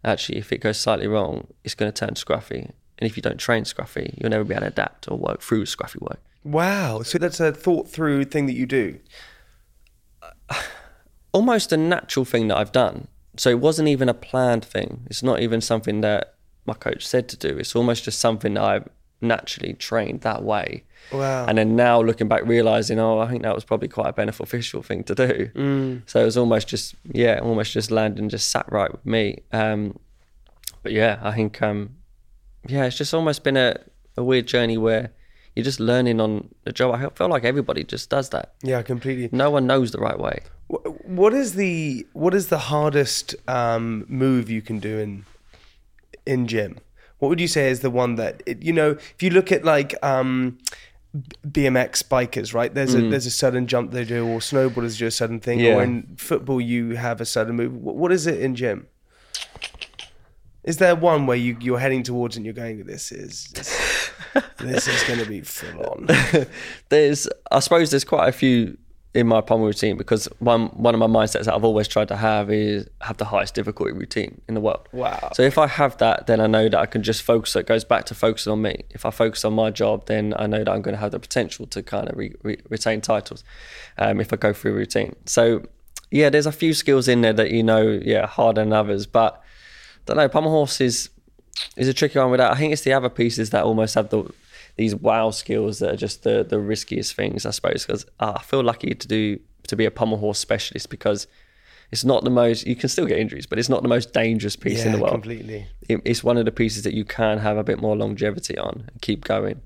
[0.04, 2.72] actually if it goes slightly wrong it's going to turn scruffy.
[3.00, 5.64] And if you don't train scruffy you'll never be able to adapt or work through
[5.64, 7.02] scruffy work Wow.
[7.02, 8.98] So that's a thought through thing that you do.
[11.32, 13.08] almost a natural thing that I've done.
[13.36, 15.06] So it wasn't even a planned thing.
[15.06, 16.34] It's not even something that
[16.64, 17.58] my coach said to do.
[17.58, 18.80] It's almost just something that I
[19.20, 20.84] naturally trained that way.
[21.12, 21.46] Wow.
[21.46, 24.82] And then now looking back, realizing, oh, I think that was probably quite a beneficial
[24.82, 25.50] thing to do.
[25.54, 26.02] Mm.
[26.06, 29.42] So it was almost just, yeah, almost just landed and just sat right with me.
[29.52, 29.98] Um,
[30.82, 31.96] but yeah, I think, um,
[32.66, 33.76] yeah, it's just almost been a,
[34.16, 35.12] a weird journey where
[35.58, 36.94] you're just learning on the job.
[36.94, 38.54] I feel like everybody just does that.
[38.62, 39.28] Yeah, completely.
[39.32, 40.42] No one knows the right way.
[40.68, 45.24] What is the what is the hardest um, move you can do in
[46.26, 46.78] in gym?
[47.18, 48.90] What would you say is the one that it, you know?
[48.92, 50.58] If you look at like um,
[51.44, 52.72] BMX bikers, right?
[52.72, 55.74] There's a there's a sudden jump they do, or snowboarders do a sudden thing, Yeah.
[55.74, 57.72] or in football you have a sudden move.
[57.72, 58.86] Wh- What is it in gym?
[60.62, 63.68] Is there one where you you're heading towards and you're going, this is this,
[64.58, 66.08] this is going to be full on?
[66.88, 68.76] there's I suppose there's quite a few
[69.14, 72.16] in my pommel routine because one one of my mindsets that I've always tried to
[72.16, 74.88] have is have the highest difficulty routine in the world.
[74.92, 75.30] Wow.
[75.34, 77.56] So if I have that, then I know that I can just focus.
[77.56, 78.84] It goes back to focusing on me.
[78.90, 81.18] If I focus on my job, then I know that I'm going to have the
[81.18, 83.44] potential to kind of re- re- retain titles
[83.96, 85.16] um, if I go through routine.
[85.24, 85.62] So
[86.10, 89.06] yeah, there's a few skills in there that you know, yeah, harder than others.
[89.06, 91.10] But I don't know, pommel horse is
[91.76, 92.52] is a tricky one with that.
[92.52, 94.24] I think it's the other pieces that almost have the
[94.76, 97.84] these wow skills that are just the the riskiest things, I suppose.
[97.86, 101.26] Because ah, I feel lucky to do to be a pommel horse specialist because
[101.90, 102.66] it's not the most.
[102.66, 105.12] You can still get injuries, but it's not the most dangerous piece in the world.
[105.12, 105.66] completely.
[105.88, 108.84] It- It's one of the pieces that you can have a bit more longevity on
[108.92, 109.60] and keep going.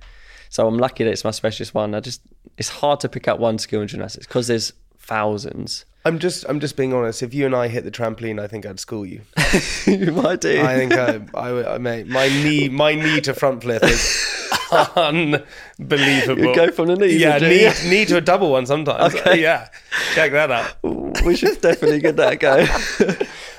[0.49, 1.95] So I'm lucky that it's my specialist one.
[1.95, 2.21] I just
[2.59, 5.85] it's hard to pick out one skill in gymnastics because there's thousands.
[6.05, 7.23] I'm just I'm just being honest.
[7.23, 9.23] If you and I hit the trampoline, I think I'd school you.
[9.87, 10.61] you might do.
[10.61, 14.51] I think I, I, I may, my knee, my knee to front flip is
[14.97, 16.45] unbelievable.
[16.45, 17.49] You go from the knee, yeah, would you?
[17.49, 19.15] knee, knee to a double one sometimes.
[19.15, 19.41] Okay.
[19.43, 19.69] Yeah,
[20.15, 20.77] check that out.
[21.25, 22.67] we should definitely get that go.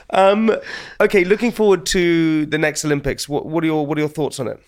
[0.10, 0.52] Um,
[1.00, 3.28] okay, looking forward to the next Olympics.
[3.28, 4.60] What, what are your what are your thoughts on it?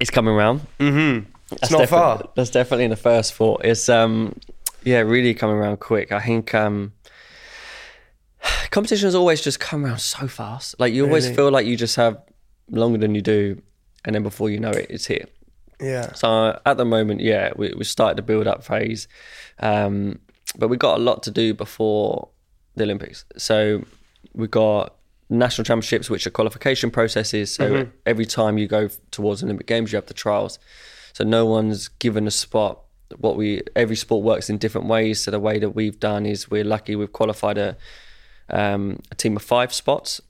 [0.00, 0.60] it's coming round.
[0.80, 1.30] Mm-hmm.
[1.52, 2.28] It's That's not defi- far.
[2.34, 3.64] That's definitely in the first thought.
[3.64, 4.34] It's um,
[4.86, 6.12] yeah, really coming around quick.
[6.12, 6.92] I think um,
[8.70, 10.78] competitions always just come around so fast.
[10.78, 11.36] Like you always Really?
[11.36, 12.16] feel like you just have
[12.70, 13.60] longer than you do,
[14.04, 15.26] and then before you know it, it's here.
[15.80, 16.12] Yeah.
[16.14, 19.08] So uh, at the moment, yeah, we we started the build up phase,
[19.58, 20.18] um,
[20.56, 22.28] but we got a lot to do before
[22.76, 23.24] the Olympics.
[23.36, 23.84] So
[24.34, 24.94] we got
[25.28, 27.52] national championships, which are qualification processes.
[27.52, 30.58] So every time you go towards Olympic Games, you have the trials.
[31.14, 32.80] So no one's given a spot.
[33.18, 35.22] What we every sport works in different ways.
[35.22, 37.76] So the way that we've done is we're lucky we've qualified a
[38.50, 40.20] um, a team of five spots.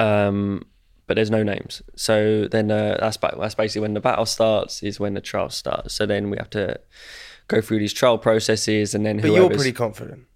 [0.00, 0.64] Um,
[1.06, 1.82] but there's no names.
[1.96, 4.82] So then uh, that's that's basically when the battle starts.
[4.82, 5.94] Is when the trial starts.
[5.94, 6.80] So then we have to
[7.48, 10.26] go through these trial processes, and then But you're pretty confident.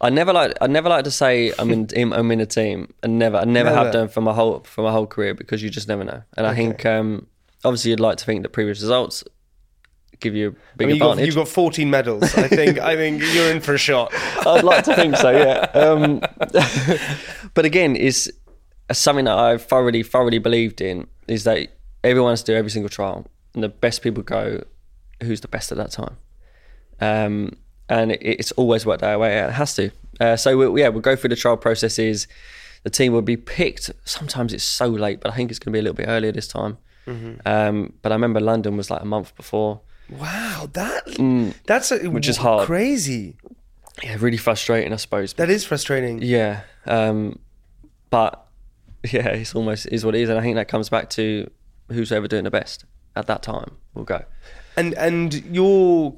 [0.00, 2.92] I never like I never like to say I'm in, in I'm in a team.
[3.02, 3.84] I never I never, Never.
[3.84, 6.22] have done for my whole for my whole career because you just never know.
[6.36, 7.28] And I think um,
[7.64, 9.22] obviously you'd like to think that previous results
[10.20, 11.26] give you a I big mean, you got, advantage.
[11.26, 12.22] you've got 14 medals.
[12.36, 14.12] I think I think you're in for a shot.
[14.46, 15.70] I'd like to think so, yeah.
[15.74, 16.20] Um,
[17.54, 18.30] but again, it's
[18.92, 21.68] something that I've thoroughly, thoroughly believed in is that
[22.04, 24.64] everyone has to do every single trial, and the best people go,
[25.22, 26.16] who's the best at that time.
[27.00, 27.56] Um,
[27.88, 29.38] and it, it's always worked that way.
[29.38, 29.90] It has to.
[30.20, 32.28] Uh, so we, yeah, we'll go through the trial processes.
[32.84, 33.90] The team will be picked.
[34.04, 36.32] Sometimes it's so late, but I think it's going to be a little bit earlier
[36.32, 36.78] this time.
[37.46, 39.80] Um, but I remember London was like a month before.
[40.10, 42.66] Wow, that that's a, Which is hard.
[42.66, 43.36] crazy.
[44.02, 45.34] Yeah, really frustrating, I suppose.
[45.34, 46.20] That is frustrating.
[46.22, 47.38] Yeah, um,
[48.10, 48.46] but
[49.04, 51.50] yeah, it's almost is what it is, and I think that comes back to
[51.88, 52.84] who's ever doing the best
[53.16, 54.24] at that time will go.
[54.76, 56.14] And and you're,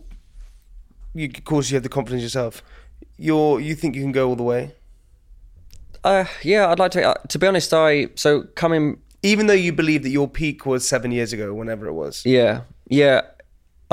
[1.15, 2.63] you, of course, you have the confidence yourself.
[3.19, 4.73] You're you think you can go all the way,
[6.03, 7.03] Uh, yeah, I'd like to.
[7.03, 8.99] Uh, to be honest, I so coming.
[9.23, 12.25] even though you believe that your peak was seven years ago, whenever it was.
[12.27, 13.23] Yeah, yeah,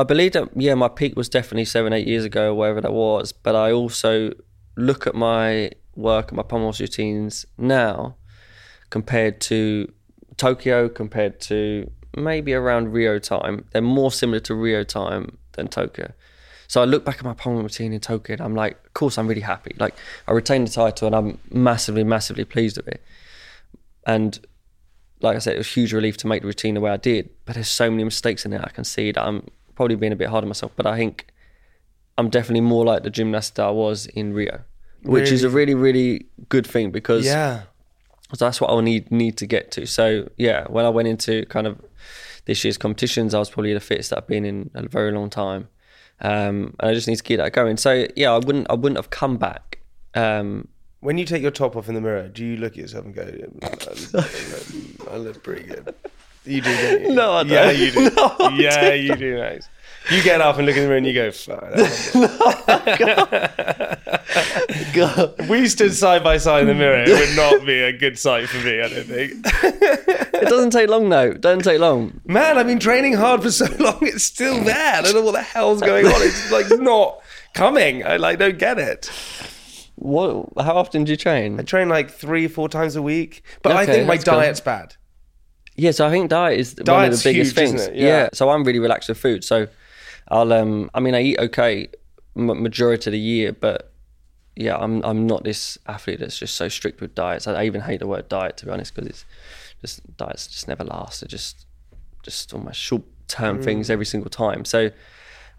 [0.01, 0.49] I believe that.
[0.55, 3.31] Yeah, my peak was definitely seven, eight years ago, wherever that was.
[3.31, 4.33] But I also
[4.75, 8.15] look at my work and my pommel routines now
[8.89, 9.91] compared to
[10.37, 13.65] Tokyo, compared to maybe around Rio time.
[13.71, 16.13] They're more similar to Rio time than Tokyo.
[16.67, 19.19] So I look back at my pommel routine in Tokyo and I'm like, of course,
[19.19, 19.75] I'm really happy.
[19.77, 19.93] Like,
[20.27, 23.03] I retained the title and I'm massively, massively pleased with it.
[24.07, 24.39] And
[25.21, 26.97] like I said, it was a huge relief to make the routine the way I
[26.97, 27.29] did.
[27.45, 28.61] But there's so many mistakes in it.
[28.63, 29.47] I can see that I'm
[29.81, 30.71] probably being a bit hard on myself.
[30.75, 31.25] But I think
[32.19, 34.61] I'm definitely more like the gymnast that I was in Rio,
[35.01, 37.63] which is a really, really good thing because Yeah.
[38.37, 39.87] that's what I'll need need to get to.
[39.87, 41.81] So yeah, when I went into kind of
[42.45, 45.29] this year's competitions, I was probably the fittest that I've been in a very long
[45.31, 45.67] time,
[46.21, 47.77] um, and I just need to keep that going.
[47.77, 49.79] So yeah, I wouldn't I wouldn't have come back.
[50.13, 50.67] Um,
[50.99, 53.15] When you take your top off in the mirror, do you look at yourself and
[53.15, 53.67] go, "I
[54.13, 55.95] look, I look pretty good"?
[56.45, 57.13] You do, don't you?
[57.13, 57.77] No, I Yeah, don't.
[57.77, 58.09] you do.
[58.15, 59.69] No, I yeah, you do, Max.
[60.09, 61.61] You get up and look in the mirror and you go, fuck.
[61.73, 62.13] that
[64.93, 65.35] God.
[65.39, 68.17] If we stood side by side in the mirror, it would not be a good
[68.17, 69.33] sight for me, I don't think.
[70.33, 71.29] It doesn't take long though.
[71.31, 72.19] It doesn't take long.
[72.25, 74.95] Man, I've been training hard for so long, it's still there.
[74.95, 76.13] I don't know what the hell's going on.
[76.17, 77.21] It's like not
[77.53, 78.03] coming.
[78.05, 79.11] I like don't get it.
[79.95, 80.47] What?
[80.57, 81.59] How often do you train?
[81.59, 81.89] I train?
[81.89, 84.33] like three, four times a week, but I think my cool.
[84.35, 84.95] diet's bad.
[85.81, 87.81] Yeah, so I think diet is one of the biggest huge, things.
[87.87, 87.95] it?
[87.95, 88.29] Yeah.
[88.33, 89.43] So I'm really relaxed with food.
[89.43, 89.67] So
[90.27, 91.73] I'll um I mean I eat okay
[92.37, 93.91] m- majority of the year, but
[94.55, 97.47] yeah, I'm I'm not this athlete that's just so strict with diets.
[97.47, 99.25] I, I even hate the word diet to be honest because it's
[99.81, 101.21] just diets just never last.
[101.21, 101.65] They're just
[102.21, 103.63] just almost short term Mm.
[103.63, 104.65] things every single time.
[104.65, 104.79] So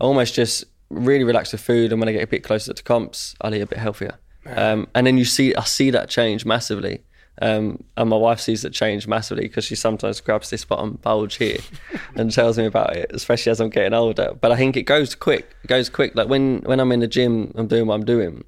[0.00, 2.82] I almost just really relax with food, and when I get a bit closer to
[2.82, 4.14] comps, I'll eat a bit healthier.
[4.46, 7.02] Um, and then you see, I see that change massively.
[7.42, 11.34] Um, and my wife sees it change massively because she sometimes grabs this bottom bulge
[11.36, 11.58] here
[12.14, 14.32] and tells me about it, especially as I'm getting older.
[14.40, 15.56] But I think it goes quick.
[15.64, 16.14] It goes quick.
[16.14, 18.44] Like when, when I'm in the gym, I'm doing what I'm doing.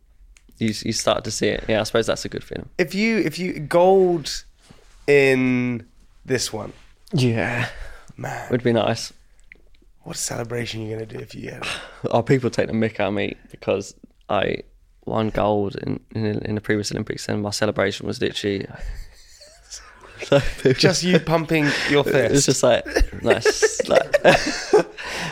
[0.58, 1.64] You, you start to see it.
[1.68, 2.68] Yeah, I suppose that's a good feeling.
[2.78, 4.44] If you if you gold
[5.08, 5.86] in
[6.24, 6.72] this one,
[7.12, 7.68] Yeah,
[8.16, 9.12] man, would be nice.
[10.04, 11.68] what celebration are you gonna do if you get it?
[12.12, 13.94] Oh, people take the mick out of me because
[14.28, 14.58] I
[15.06, 18.66] won gold in in, in the previous Olympics, and my celebration was literally.
[20.22, 20.40] So
[20.72, 22.34] Just you pumping your fist.
[22.34, 22.86] it's just like
[23.22, 23.86] nice.
[23.88, 24.00] like,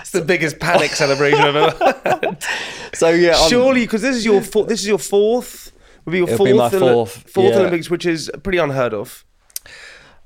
[0.00, 2.44] It's the biggest panic celebration I've ever had.
[2.92, 5.72] so yeah, Surely, because this is your four, this is your fourth.
[6.04, 7.60] Would be your fourth, be Oli- fourth, fourth yeah.
[7.60, 9.24] Olympics, which is pretty unheard of.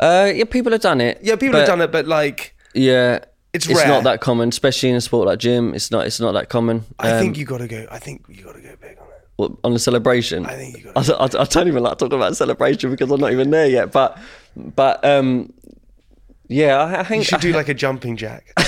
[0.01, 1.19] Uh, yeah, people have done it.
[1.23, 3.21] Yeah, people but- have done it, but like, Yeah,
[3.53, 5.75] It's it's not that common, especially in a sport like gym.
[5.75, 6.07] It's not.
[6.07, 6.85] It's not that common.
[6.99, 7.87] I Um, think you got to go.
[7.91, 9.16] I think you got to go big on it.
[9.37, 10.47] What, on a celebration.
[10.47, 13.21] I think you I, gotta- I, I don't even like talking about celebration because I'm
[13.21, 13.93] not even there yet.
[13.93, 14.19] But,
[14.57, 15.53] but um,
[16.49, 18.53] yeah, I, I think You should do like a jumping jack.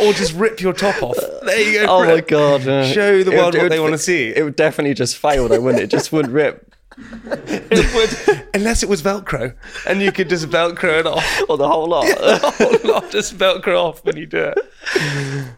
[0.00, 1.16] or just rip your top off.
[1.44, 1.86] There you go.
[1.88, 2.66] Oh my god!
[2.66, 4.28] uh, Show the world would- what they would- want to see.
[4.34, 5.84] It would definitely just fail, though, wouldn't it?
[5.84, 6.71] It just wouldn't rip.
[6.96, 9.54] It would- unless it was Velcro,
[9.86, 11.42] and you could just Velcro it off.
[11.48, 12.04] Or the whole lot.
[12.84, 14.58] Not just Velcro off when you do it.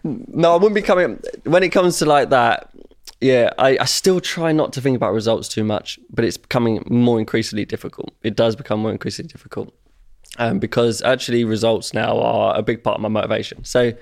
[0.04, 1.20] No, I wouldn't be coming.
[1.44, 2.70] When it comes to like that,
[3.20, 6.84] yeah, I, I still try not to think about results too much, but it's becoming
[6.90, 8.10] more increasingly difficult.
[8.22, 9.74] It does become more increasingly difficult
[10.38, 13.64] um, because actually results now are a big part of my motivation.
[13.64, 13.92] So,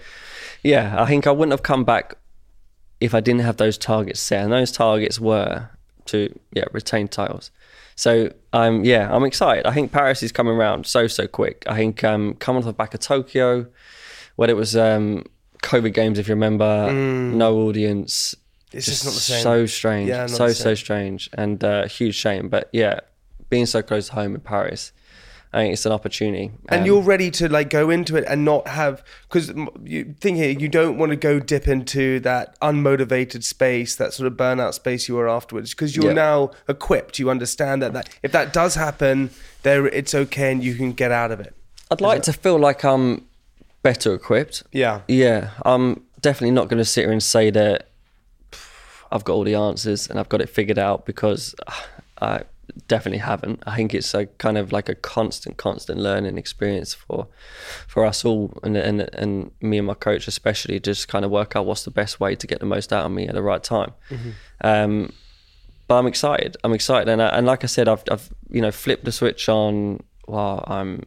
[0.64, 2.16] yeah, I think I wouldn't have come back
[3.00, 5.68] if I didn't have those targets set, and those targets were
[6.06, 7.50] to yeah retain titles.
[7.94, 9.66] So um yeah, I'm excited.
[9.66, 11.64] I think Paris is coming around so so quick.
[11.66, 13.66] I think um coming off the back of Tokyo,
[14.36, 15.24] when it was um
[15.62, 18.34] COVID games, if you remember, no audience.
[18.34, 18.38] Mm.
[18.74, 19.42] It's just not the same.
[19.42, 22.48] So strange, Yeah, so so strange, and uh, huge shame.
[22.48, 23.00] But yeah,
[23.50, 24.92] being so close to home in Paris,
[25.54, 26.50] I think it's an opportunity.
[26.70, 29.52] And Um, you're ready to like go into it and not have because
[29.84, 34.26] you think here you don't want to go dip into that unmotivated space, that sort
[34.26, 36.12] of burnout space you were afterwards because you're Yeah.
[36.14, 37.18] now equipped.
[37.18, 39.30] You understand that that if that does happen,
[39.62, 41.54] there it's okay and you can get out of it.
[41.90, 43.26] I'd like to feel like I'm
[43.82, 44.62] better equipped.
[44.72, 45.00] Yeah.
[45.06, 47.88] Yeah, I'm definitely not going to sit here and say that
[49.10, 51.72] I've got all the answers and I've got it figured out because uh,
[52.22, 52.40] I
[52.88, 53.62] definitely haven't.
[53.66, 57.28] I think it's a kind of like a constant, constant learning experience for
[57.86, 61.56] for us all, and and and me and my coach especially, just kind of work
[61.56, 63.62] out what's the best way to get the most out of me at the right
[63.62, 63.92] time.
[64.62, 65.12] Um,
[65.88, 66.56] but I'm excited.
[66.64, 69.48] I'm excited, and I, and like I said, I've I've you know flipped the switch
[69.48, 71.02] on while I'm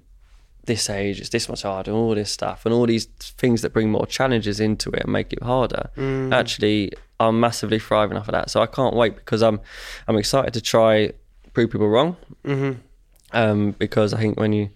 [0.66, 3.72] this age, it's this much harder, and all this stuff, and all these things that
[3.72, 5.90] bring more challenges into it and make it harder.
[6.34, 8.50] Actually, I'm massively thriving off of that.
[8.50, 9.60] So I can't wait because I'm
[10.08, 11.12] I'm excited to try
[11.56, 12.18] prove people wrong.
[12.44, 12.80] Mm-hmm.
[13.32, 14.70] Um, because I think when you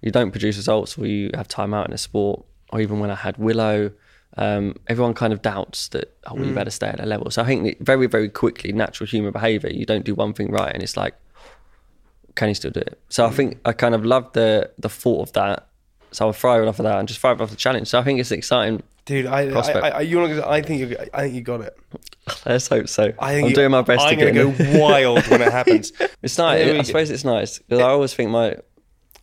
[0.00, 3.10] you don't produce results or you have time out in a sport, or even when
[3.10, 3.90] I had Willow,
[4.36, 7.30] um, everyone kind of doubts that oh, well, you better stay at a level.
[7.30, 10.72] So I think very very quickly, natural human behaviour, you don't do one thing right,
[10.72, 11.14] and it's like
[12.38, 13.00] can you still do it?
[13.08, 15.66] So I think I kind of love the the thought of that.
[16.12, 17.88] So I'm thriving off of that and just thriving off the challenge.
[17.88, 18.82] So I think it's exciting.
[19.08, 19.84] Dude, I, I, Prospect.
[19.96, 21.76] I, you wanna, I think you, I think you got it.
[22.46, 23.04] Let's hope so.
[23.18, 24.72] I think I'm you- doing my best I'm to get gonna in.
[24.74, 25.92] go wild when it happens.
[26.22, 26.66] It's nice.
[26.66, 28.56] We I suppose it's nice because I always think my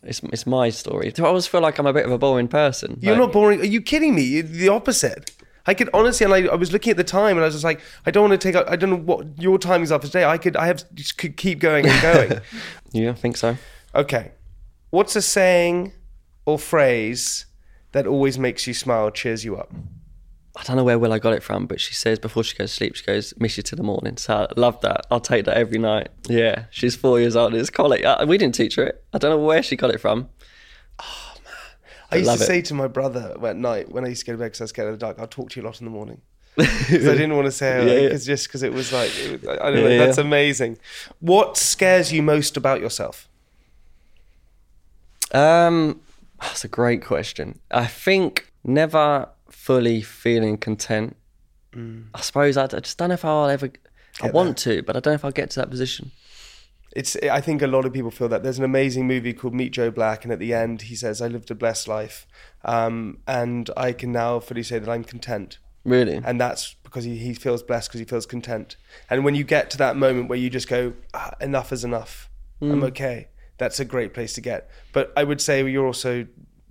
[0.02, 1.12] it's it's my story.
[1.16, 2.98] I always feel like I'm a bit of a boring person.
[3.00, 3.60] You're Like, not boring.
[3.60, 4.22] Are you kidding me?
[4.22, 5.30] You're the opposite.
[5.68, 7.64] I could honestly, and I, I was looking at the time, and I was just
[7.64, 8.56] like, I don't want to take.
[8.68, 10.24] I don't know what your timings are for today.
[10.24, 12.40] I could, I have, just could keep going and going.
[12.92, 13.56] Yeah, I think so.
[13.94, 14.32] okay,
[14.90, 15.92] what's a saying
[16.44, 17.46] or phrase
[17.96, 19.72] that always makes you smile, cheers you up?
[20.58, 22.76] I don't know where Willow got it from, but she says before she goes to
[22.76, 25.06] sleep, she goes, "Miss you to the morning." So I love that.
[25.10, 26.08] I'll take that every night.
[26.28, 27.54] Yeah, she's four years old.
[27.54, 28.02] It's college.
[28.04, 29.04] Uh, we didn't teach her it.
[29.12, 30.28] I don't know where she got it from.
[30.98, 31.54] Oh, man.
[32.10, 32.46] I used to it.
[32.46, 34.64] say to my brother at night when I used to go to bed because I
[34.64, 36.20] was scared of the dark, I'll talk to you a lot in the morning.
[36.56, 38.16] 'Cause I didn't want to say it Yeah, yeah.
[38.16, 40.78] just because it was like, it was, I I don't know, Yeah, that's amazing.
[41.20, 43.28] What scares you most about yourself?
[45.32, 46.00] Um,
[46.40, 47.60] that's a great question.
[47.70, 51.16] I think never fully feeling content.
[52.14, 53.66] I suppose I, I just don't know if I'll ever.
[54.20, 56.10] I Get want to, but I don't know if I'll get to that position.
[56.94, 57.16] It's.
[57.16, 58.42] I think a lot of people feel that.
[58.42, 61.28] There's an amazing movie called Meet Joe Black, and at the end he says, "I
[61.28, 62.26] lived a blessed life,
[62.64, 66.20] um, and I can now fully say that I'm content." Really.
[66.24, 68.74] and that's because he, he feels blessed because he feels content
[69.08, 72.28] and when you get to that moment where you just go ah, enough is enough
[72.60, 73.28] i'm okay
[73.58, 76.26] that's a great place to get but i would say you're also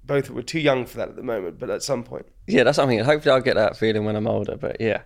[0.05, 2.75] both we're too young for that at the moment but at some point yeah, that's
[2.75, 2.99] something.
[2.99, 4.55] Hopefully, I'll get that feeling when I'm older.
[4.55, 5.01] But yeah,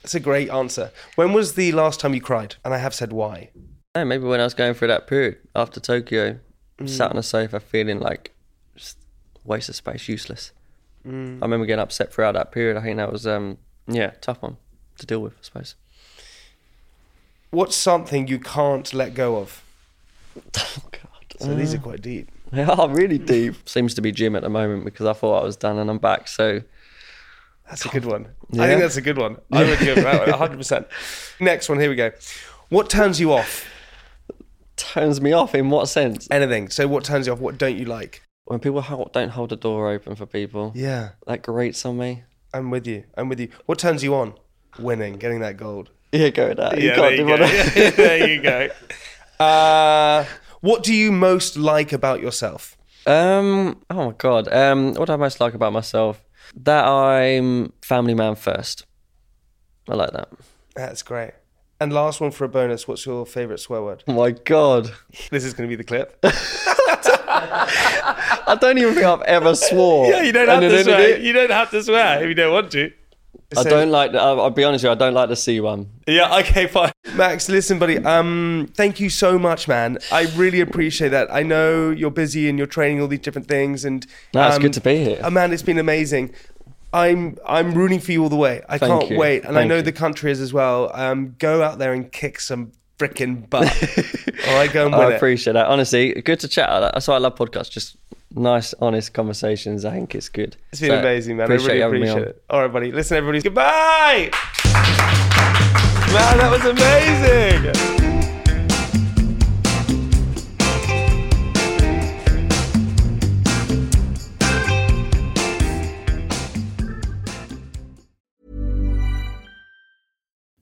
[0.00, 3.12] that's a great answer when was the last time you cried and i have said
[3.12, 3.50] why
[3.96, 6.38] No, maybe when I was going through that period after Tokyo,
[6.86, 8.32] sat on a sofa feeling like
[8.76, 8.96] just
[9.44, 10.52] waste of space, useless.
[11.04, 12.76] I remember getting upset throughout that period.
[12.76, 13.58] I think that was um
[13.88, 14.56] yeah tough one
[14.98, 15.74] to deal with, I suppose.
[17.50, 19.64] what's something you can't let go of
[21.38, 23.68] So these are quite deep They are really deep.
[23.68, 25.98] Seems to be gym at the moment because I thought I was done and I'm
[25.98, 26.28] back.
[26.28, 26.62] So
[27.68, 28.28] That's a good one.
[28.54, 29.36] I think that's a good one.
[29.52, 30.86] I would go for that one, 100%.
[31.40, 32.10] Next one, here we go.
[32.70, 33.66] What turns you off?
[34.78, 36.28] turns me off in what sense?
[36.30, 36.70] Anything.
[36.70, 37.40] So, what turns you off?
[37.40, 38.22] What don't you like?
[38.44, 38.80] When people
[39.12, 42.22] don't hold the door open for people, Yeah, that grates on me.
[42.54, 43.04] I'm with you.
[43.14, 43.48] I'm with you.
[43.66, 44.34] What turns you on?
[44.78, 45.90] Winning, getting that gold.
[46.12, 46.80] Yeah, go with that.
[46.80, 47.90] you Yeah, there you go.
[47.96, 49.44] there you go.
[49.44, 50.24] Uh,
[50.60, 52.76] what do you most like about yourself?
[53.06, 53.80] Um.
[53.90, 54.52] Oh my god.
[54.52, 54.94] Um.
[54.94, 56.22] What do I most like about myself?
[56.56, 58.86] That I'm family man first.
[59.88, 60.28] I like that.
[60.74, 61.32] That's great.
[61.80, 62.88] And last one for a bonus.
[62.88, 64.02] What's your favourite swear word?
[64.08, 64.90] Oh my god.
[65.30, 66.18] This is going to be the clip.
[67.30, 70.10] I don't even think I've ever swore.
[70.10, 71.18] yeah, you don't have to swear.
[71.18, 72.90] You don't have to swear if you don't want to.
[73.56, 74.12] I So- don't like.
[74.12, 74.92] The, I'll, I'll be honest with you.
[74.92, 75.88] I don't like the C one.
[76.06, 76.92] Yeah, okay, fine.
[77.14, 77.96] Max, listen, buddy.
[77.98, 79.98] Um, thank you so much, man.
[80.12, 81.32] I really appreciate that.
[81.32, 84.62] I know you're busy and you're training all these different things, and No, it's um,
[84.62, 85.20] good to be here.
[85.22, 86.34] uh, man, it's been amazing.
[86.92, 88.62] I'm I'm rooting for you all the way.
[88.68, 89.18] I Thank can't you.
[89.18, 89.82] wait, and I know you.
[89.82, 90.90] the country is as well.
[90.94, 93.66] Um, go out there and kick some freaking butt.
[94.48, 95.16] all right, go and I win it.
[95.16, 95.66] appreciate that.
[95.66, 96.68] Honestly, good to chat.
[96.92, 97.70] That's why I love podcasts.
[97.70, 97.96] Just
[98.34, 99.84] nice, honest conversations.
[99.84, 100.56] I think it's good.
[100.72, 101.46] It's been So, amazing, man.
[101.46, 102.42] Appreciate I really appreciate it.
[102.50, 102.92] All right, buddy.
[102.92, 103.42] Listen, everybody.
[103.42, 104.30] Goodbye.
[106.12, 107.98] Man, that was amazing.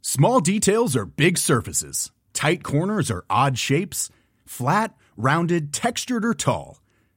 [0.02, 2.10] Small details are big surfaces.
[2.32, 4.08] Tight corners are odd shapes.
[4.46, 6.80] Flat, rounded, textured, or tall.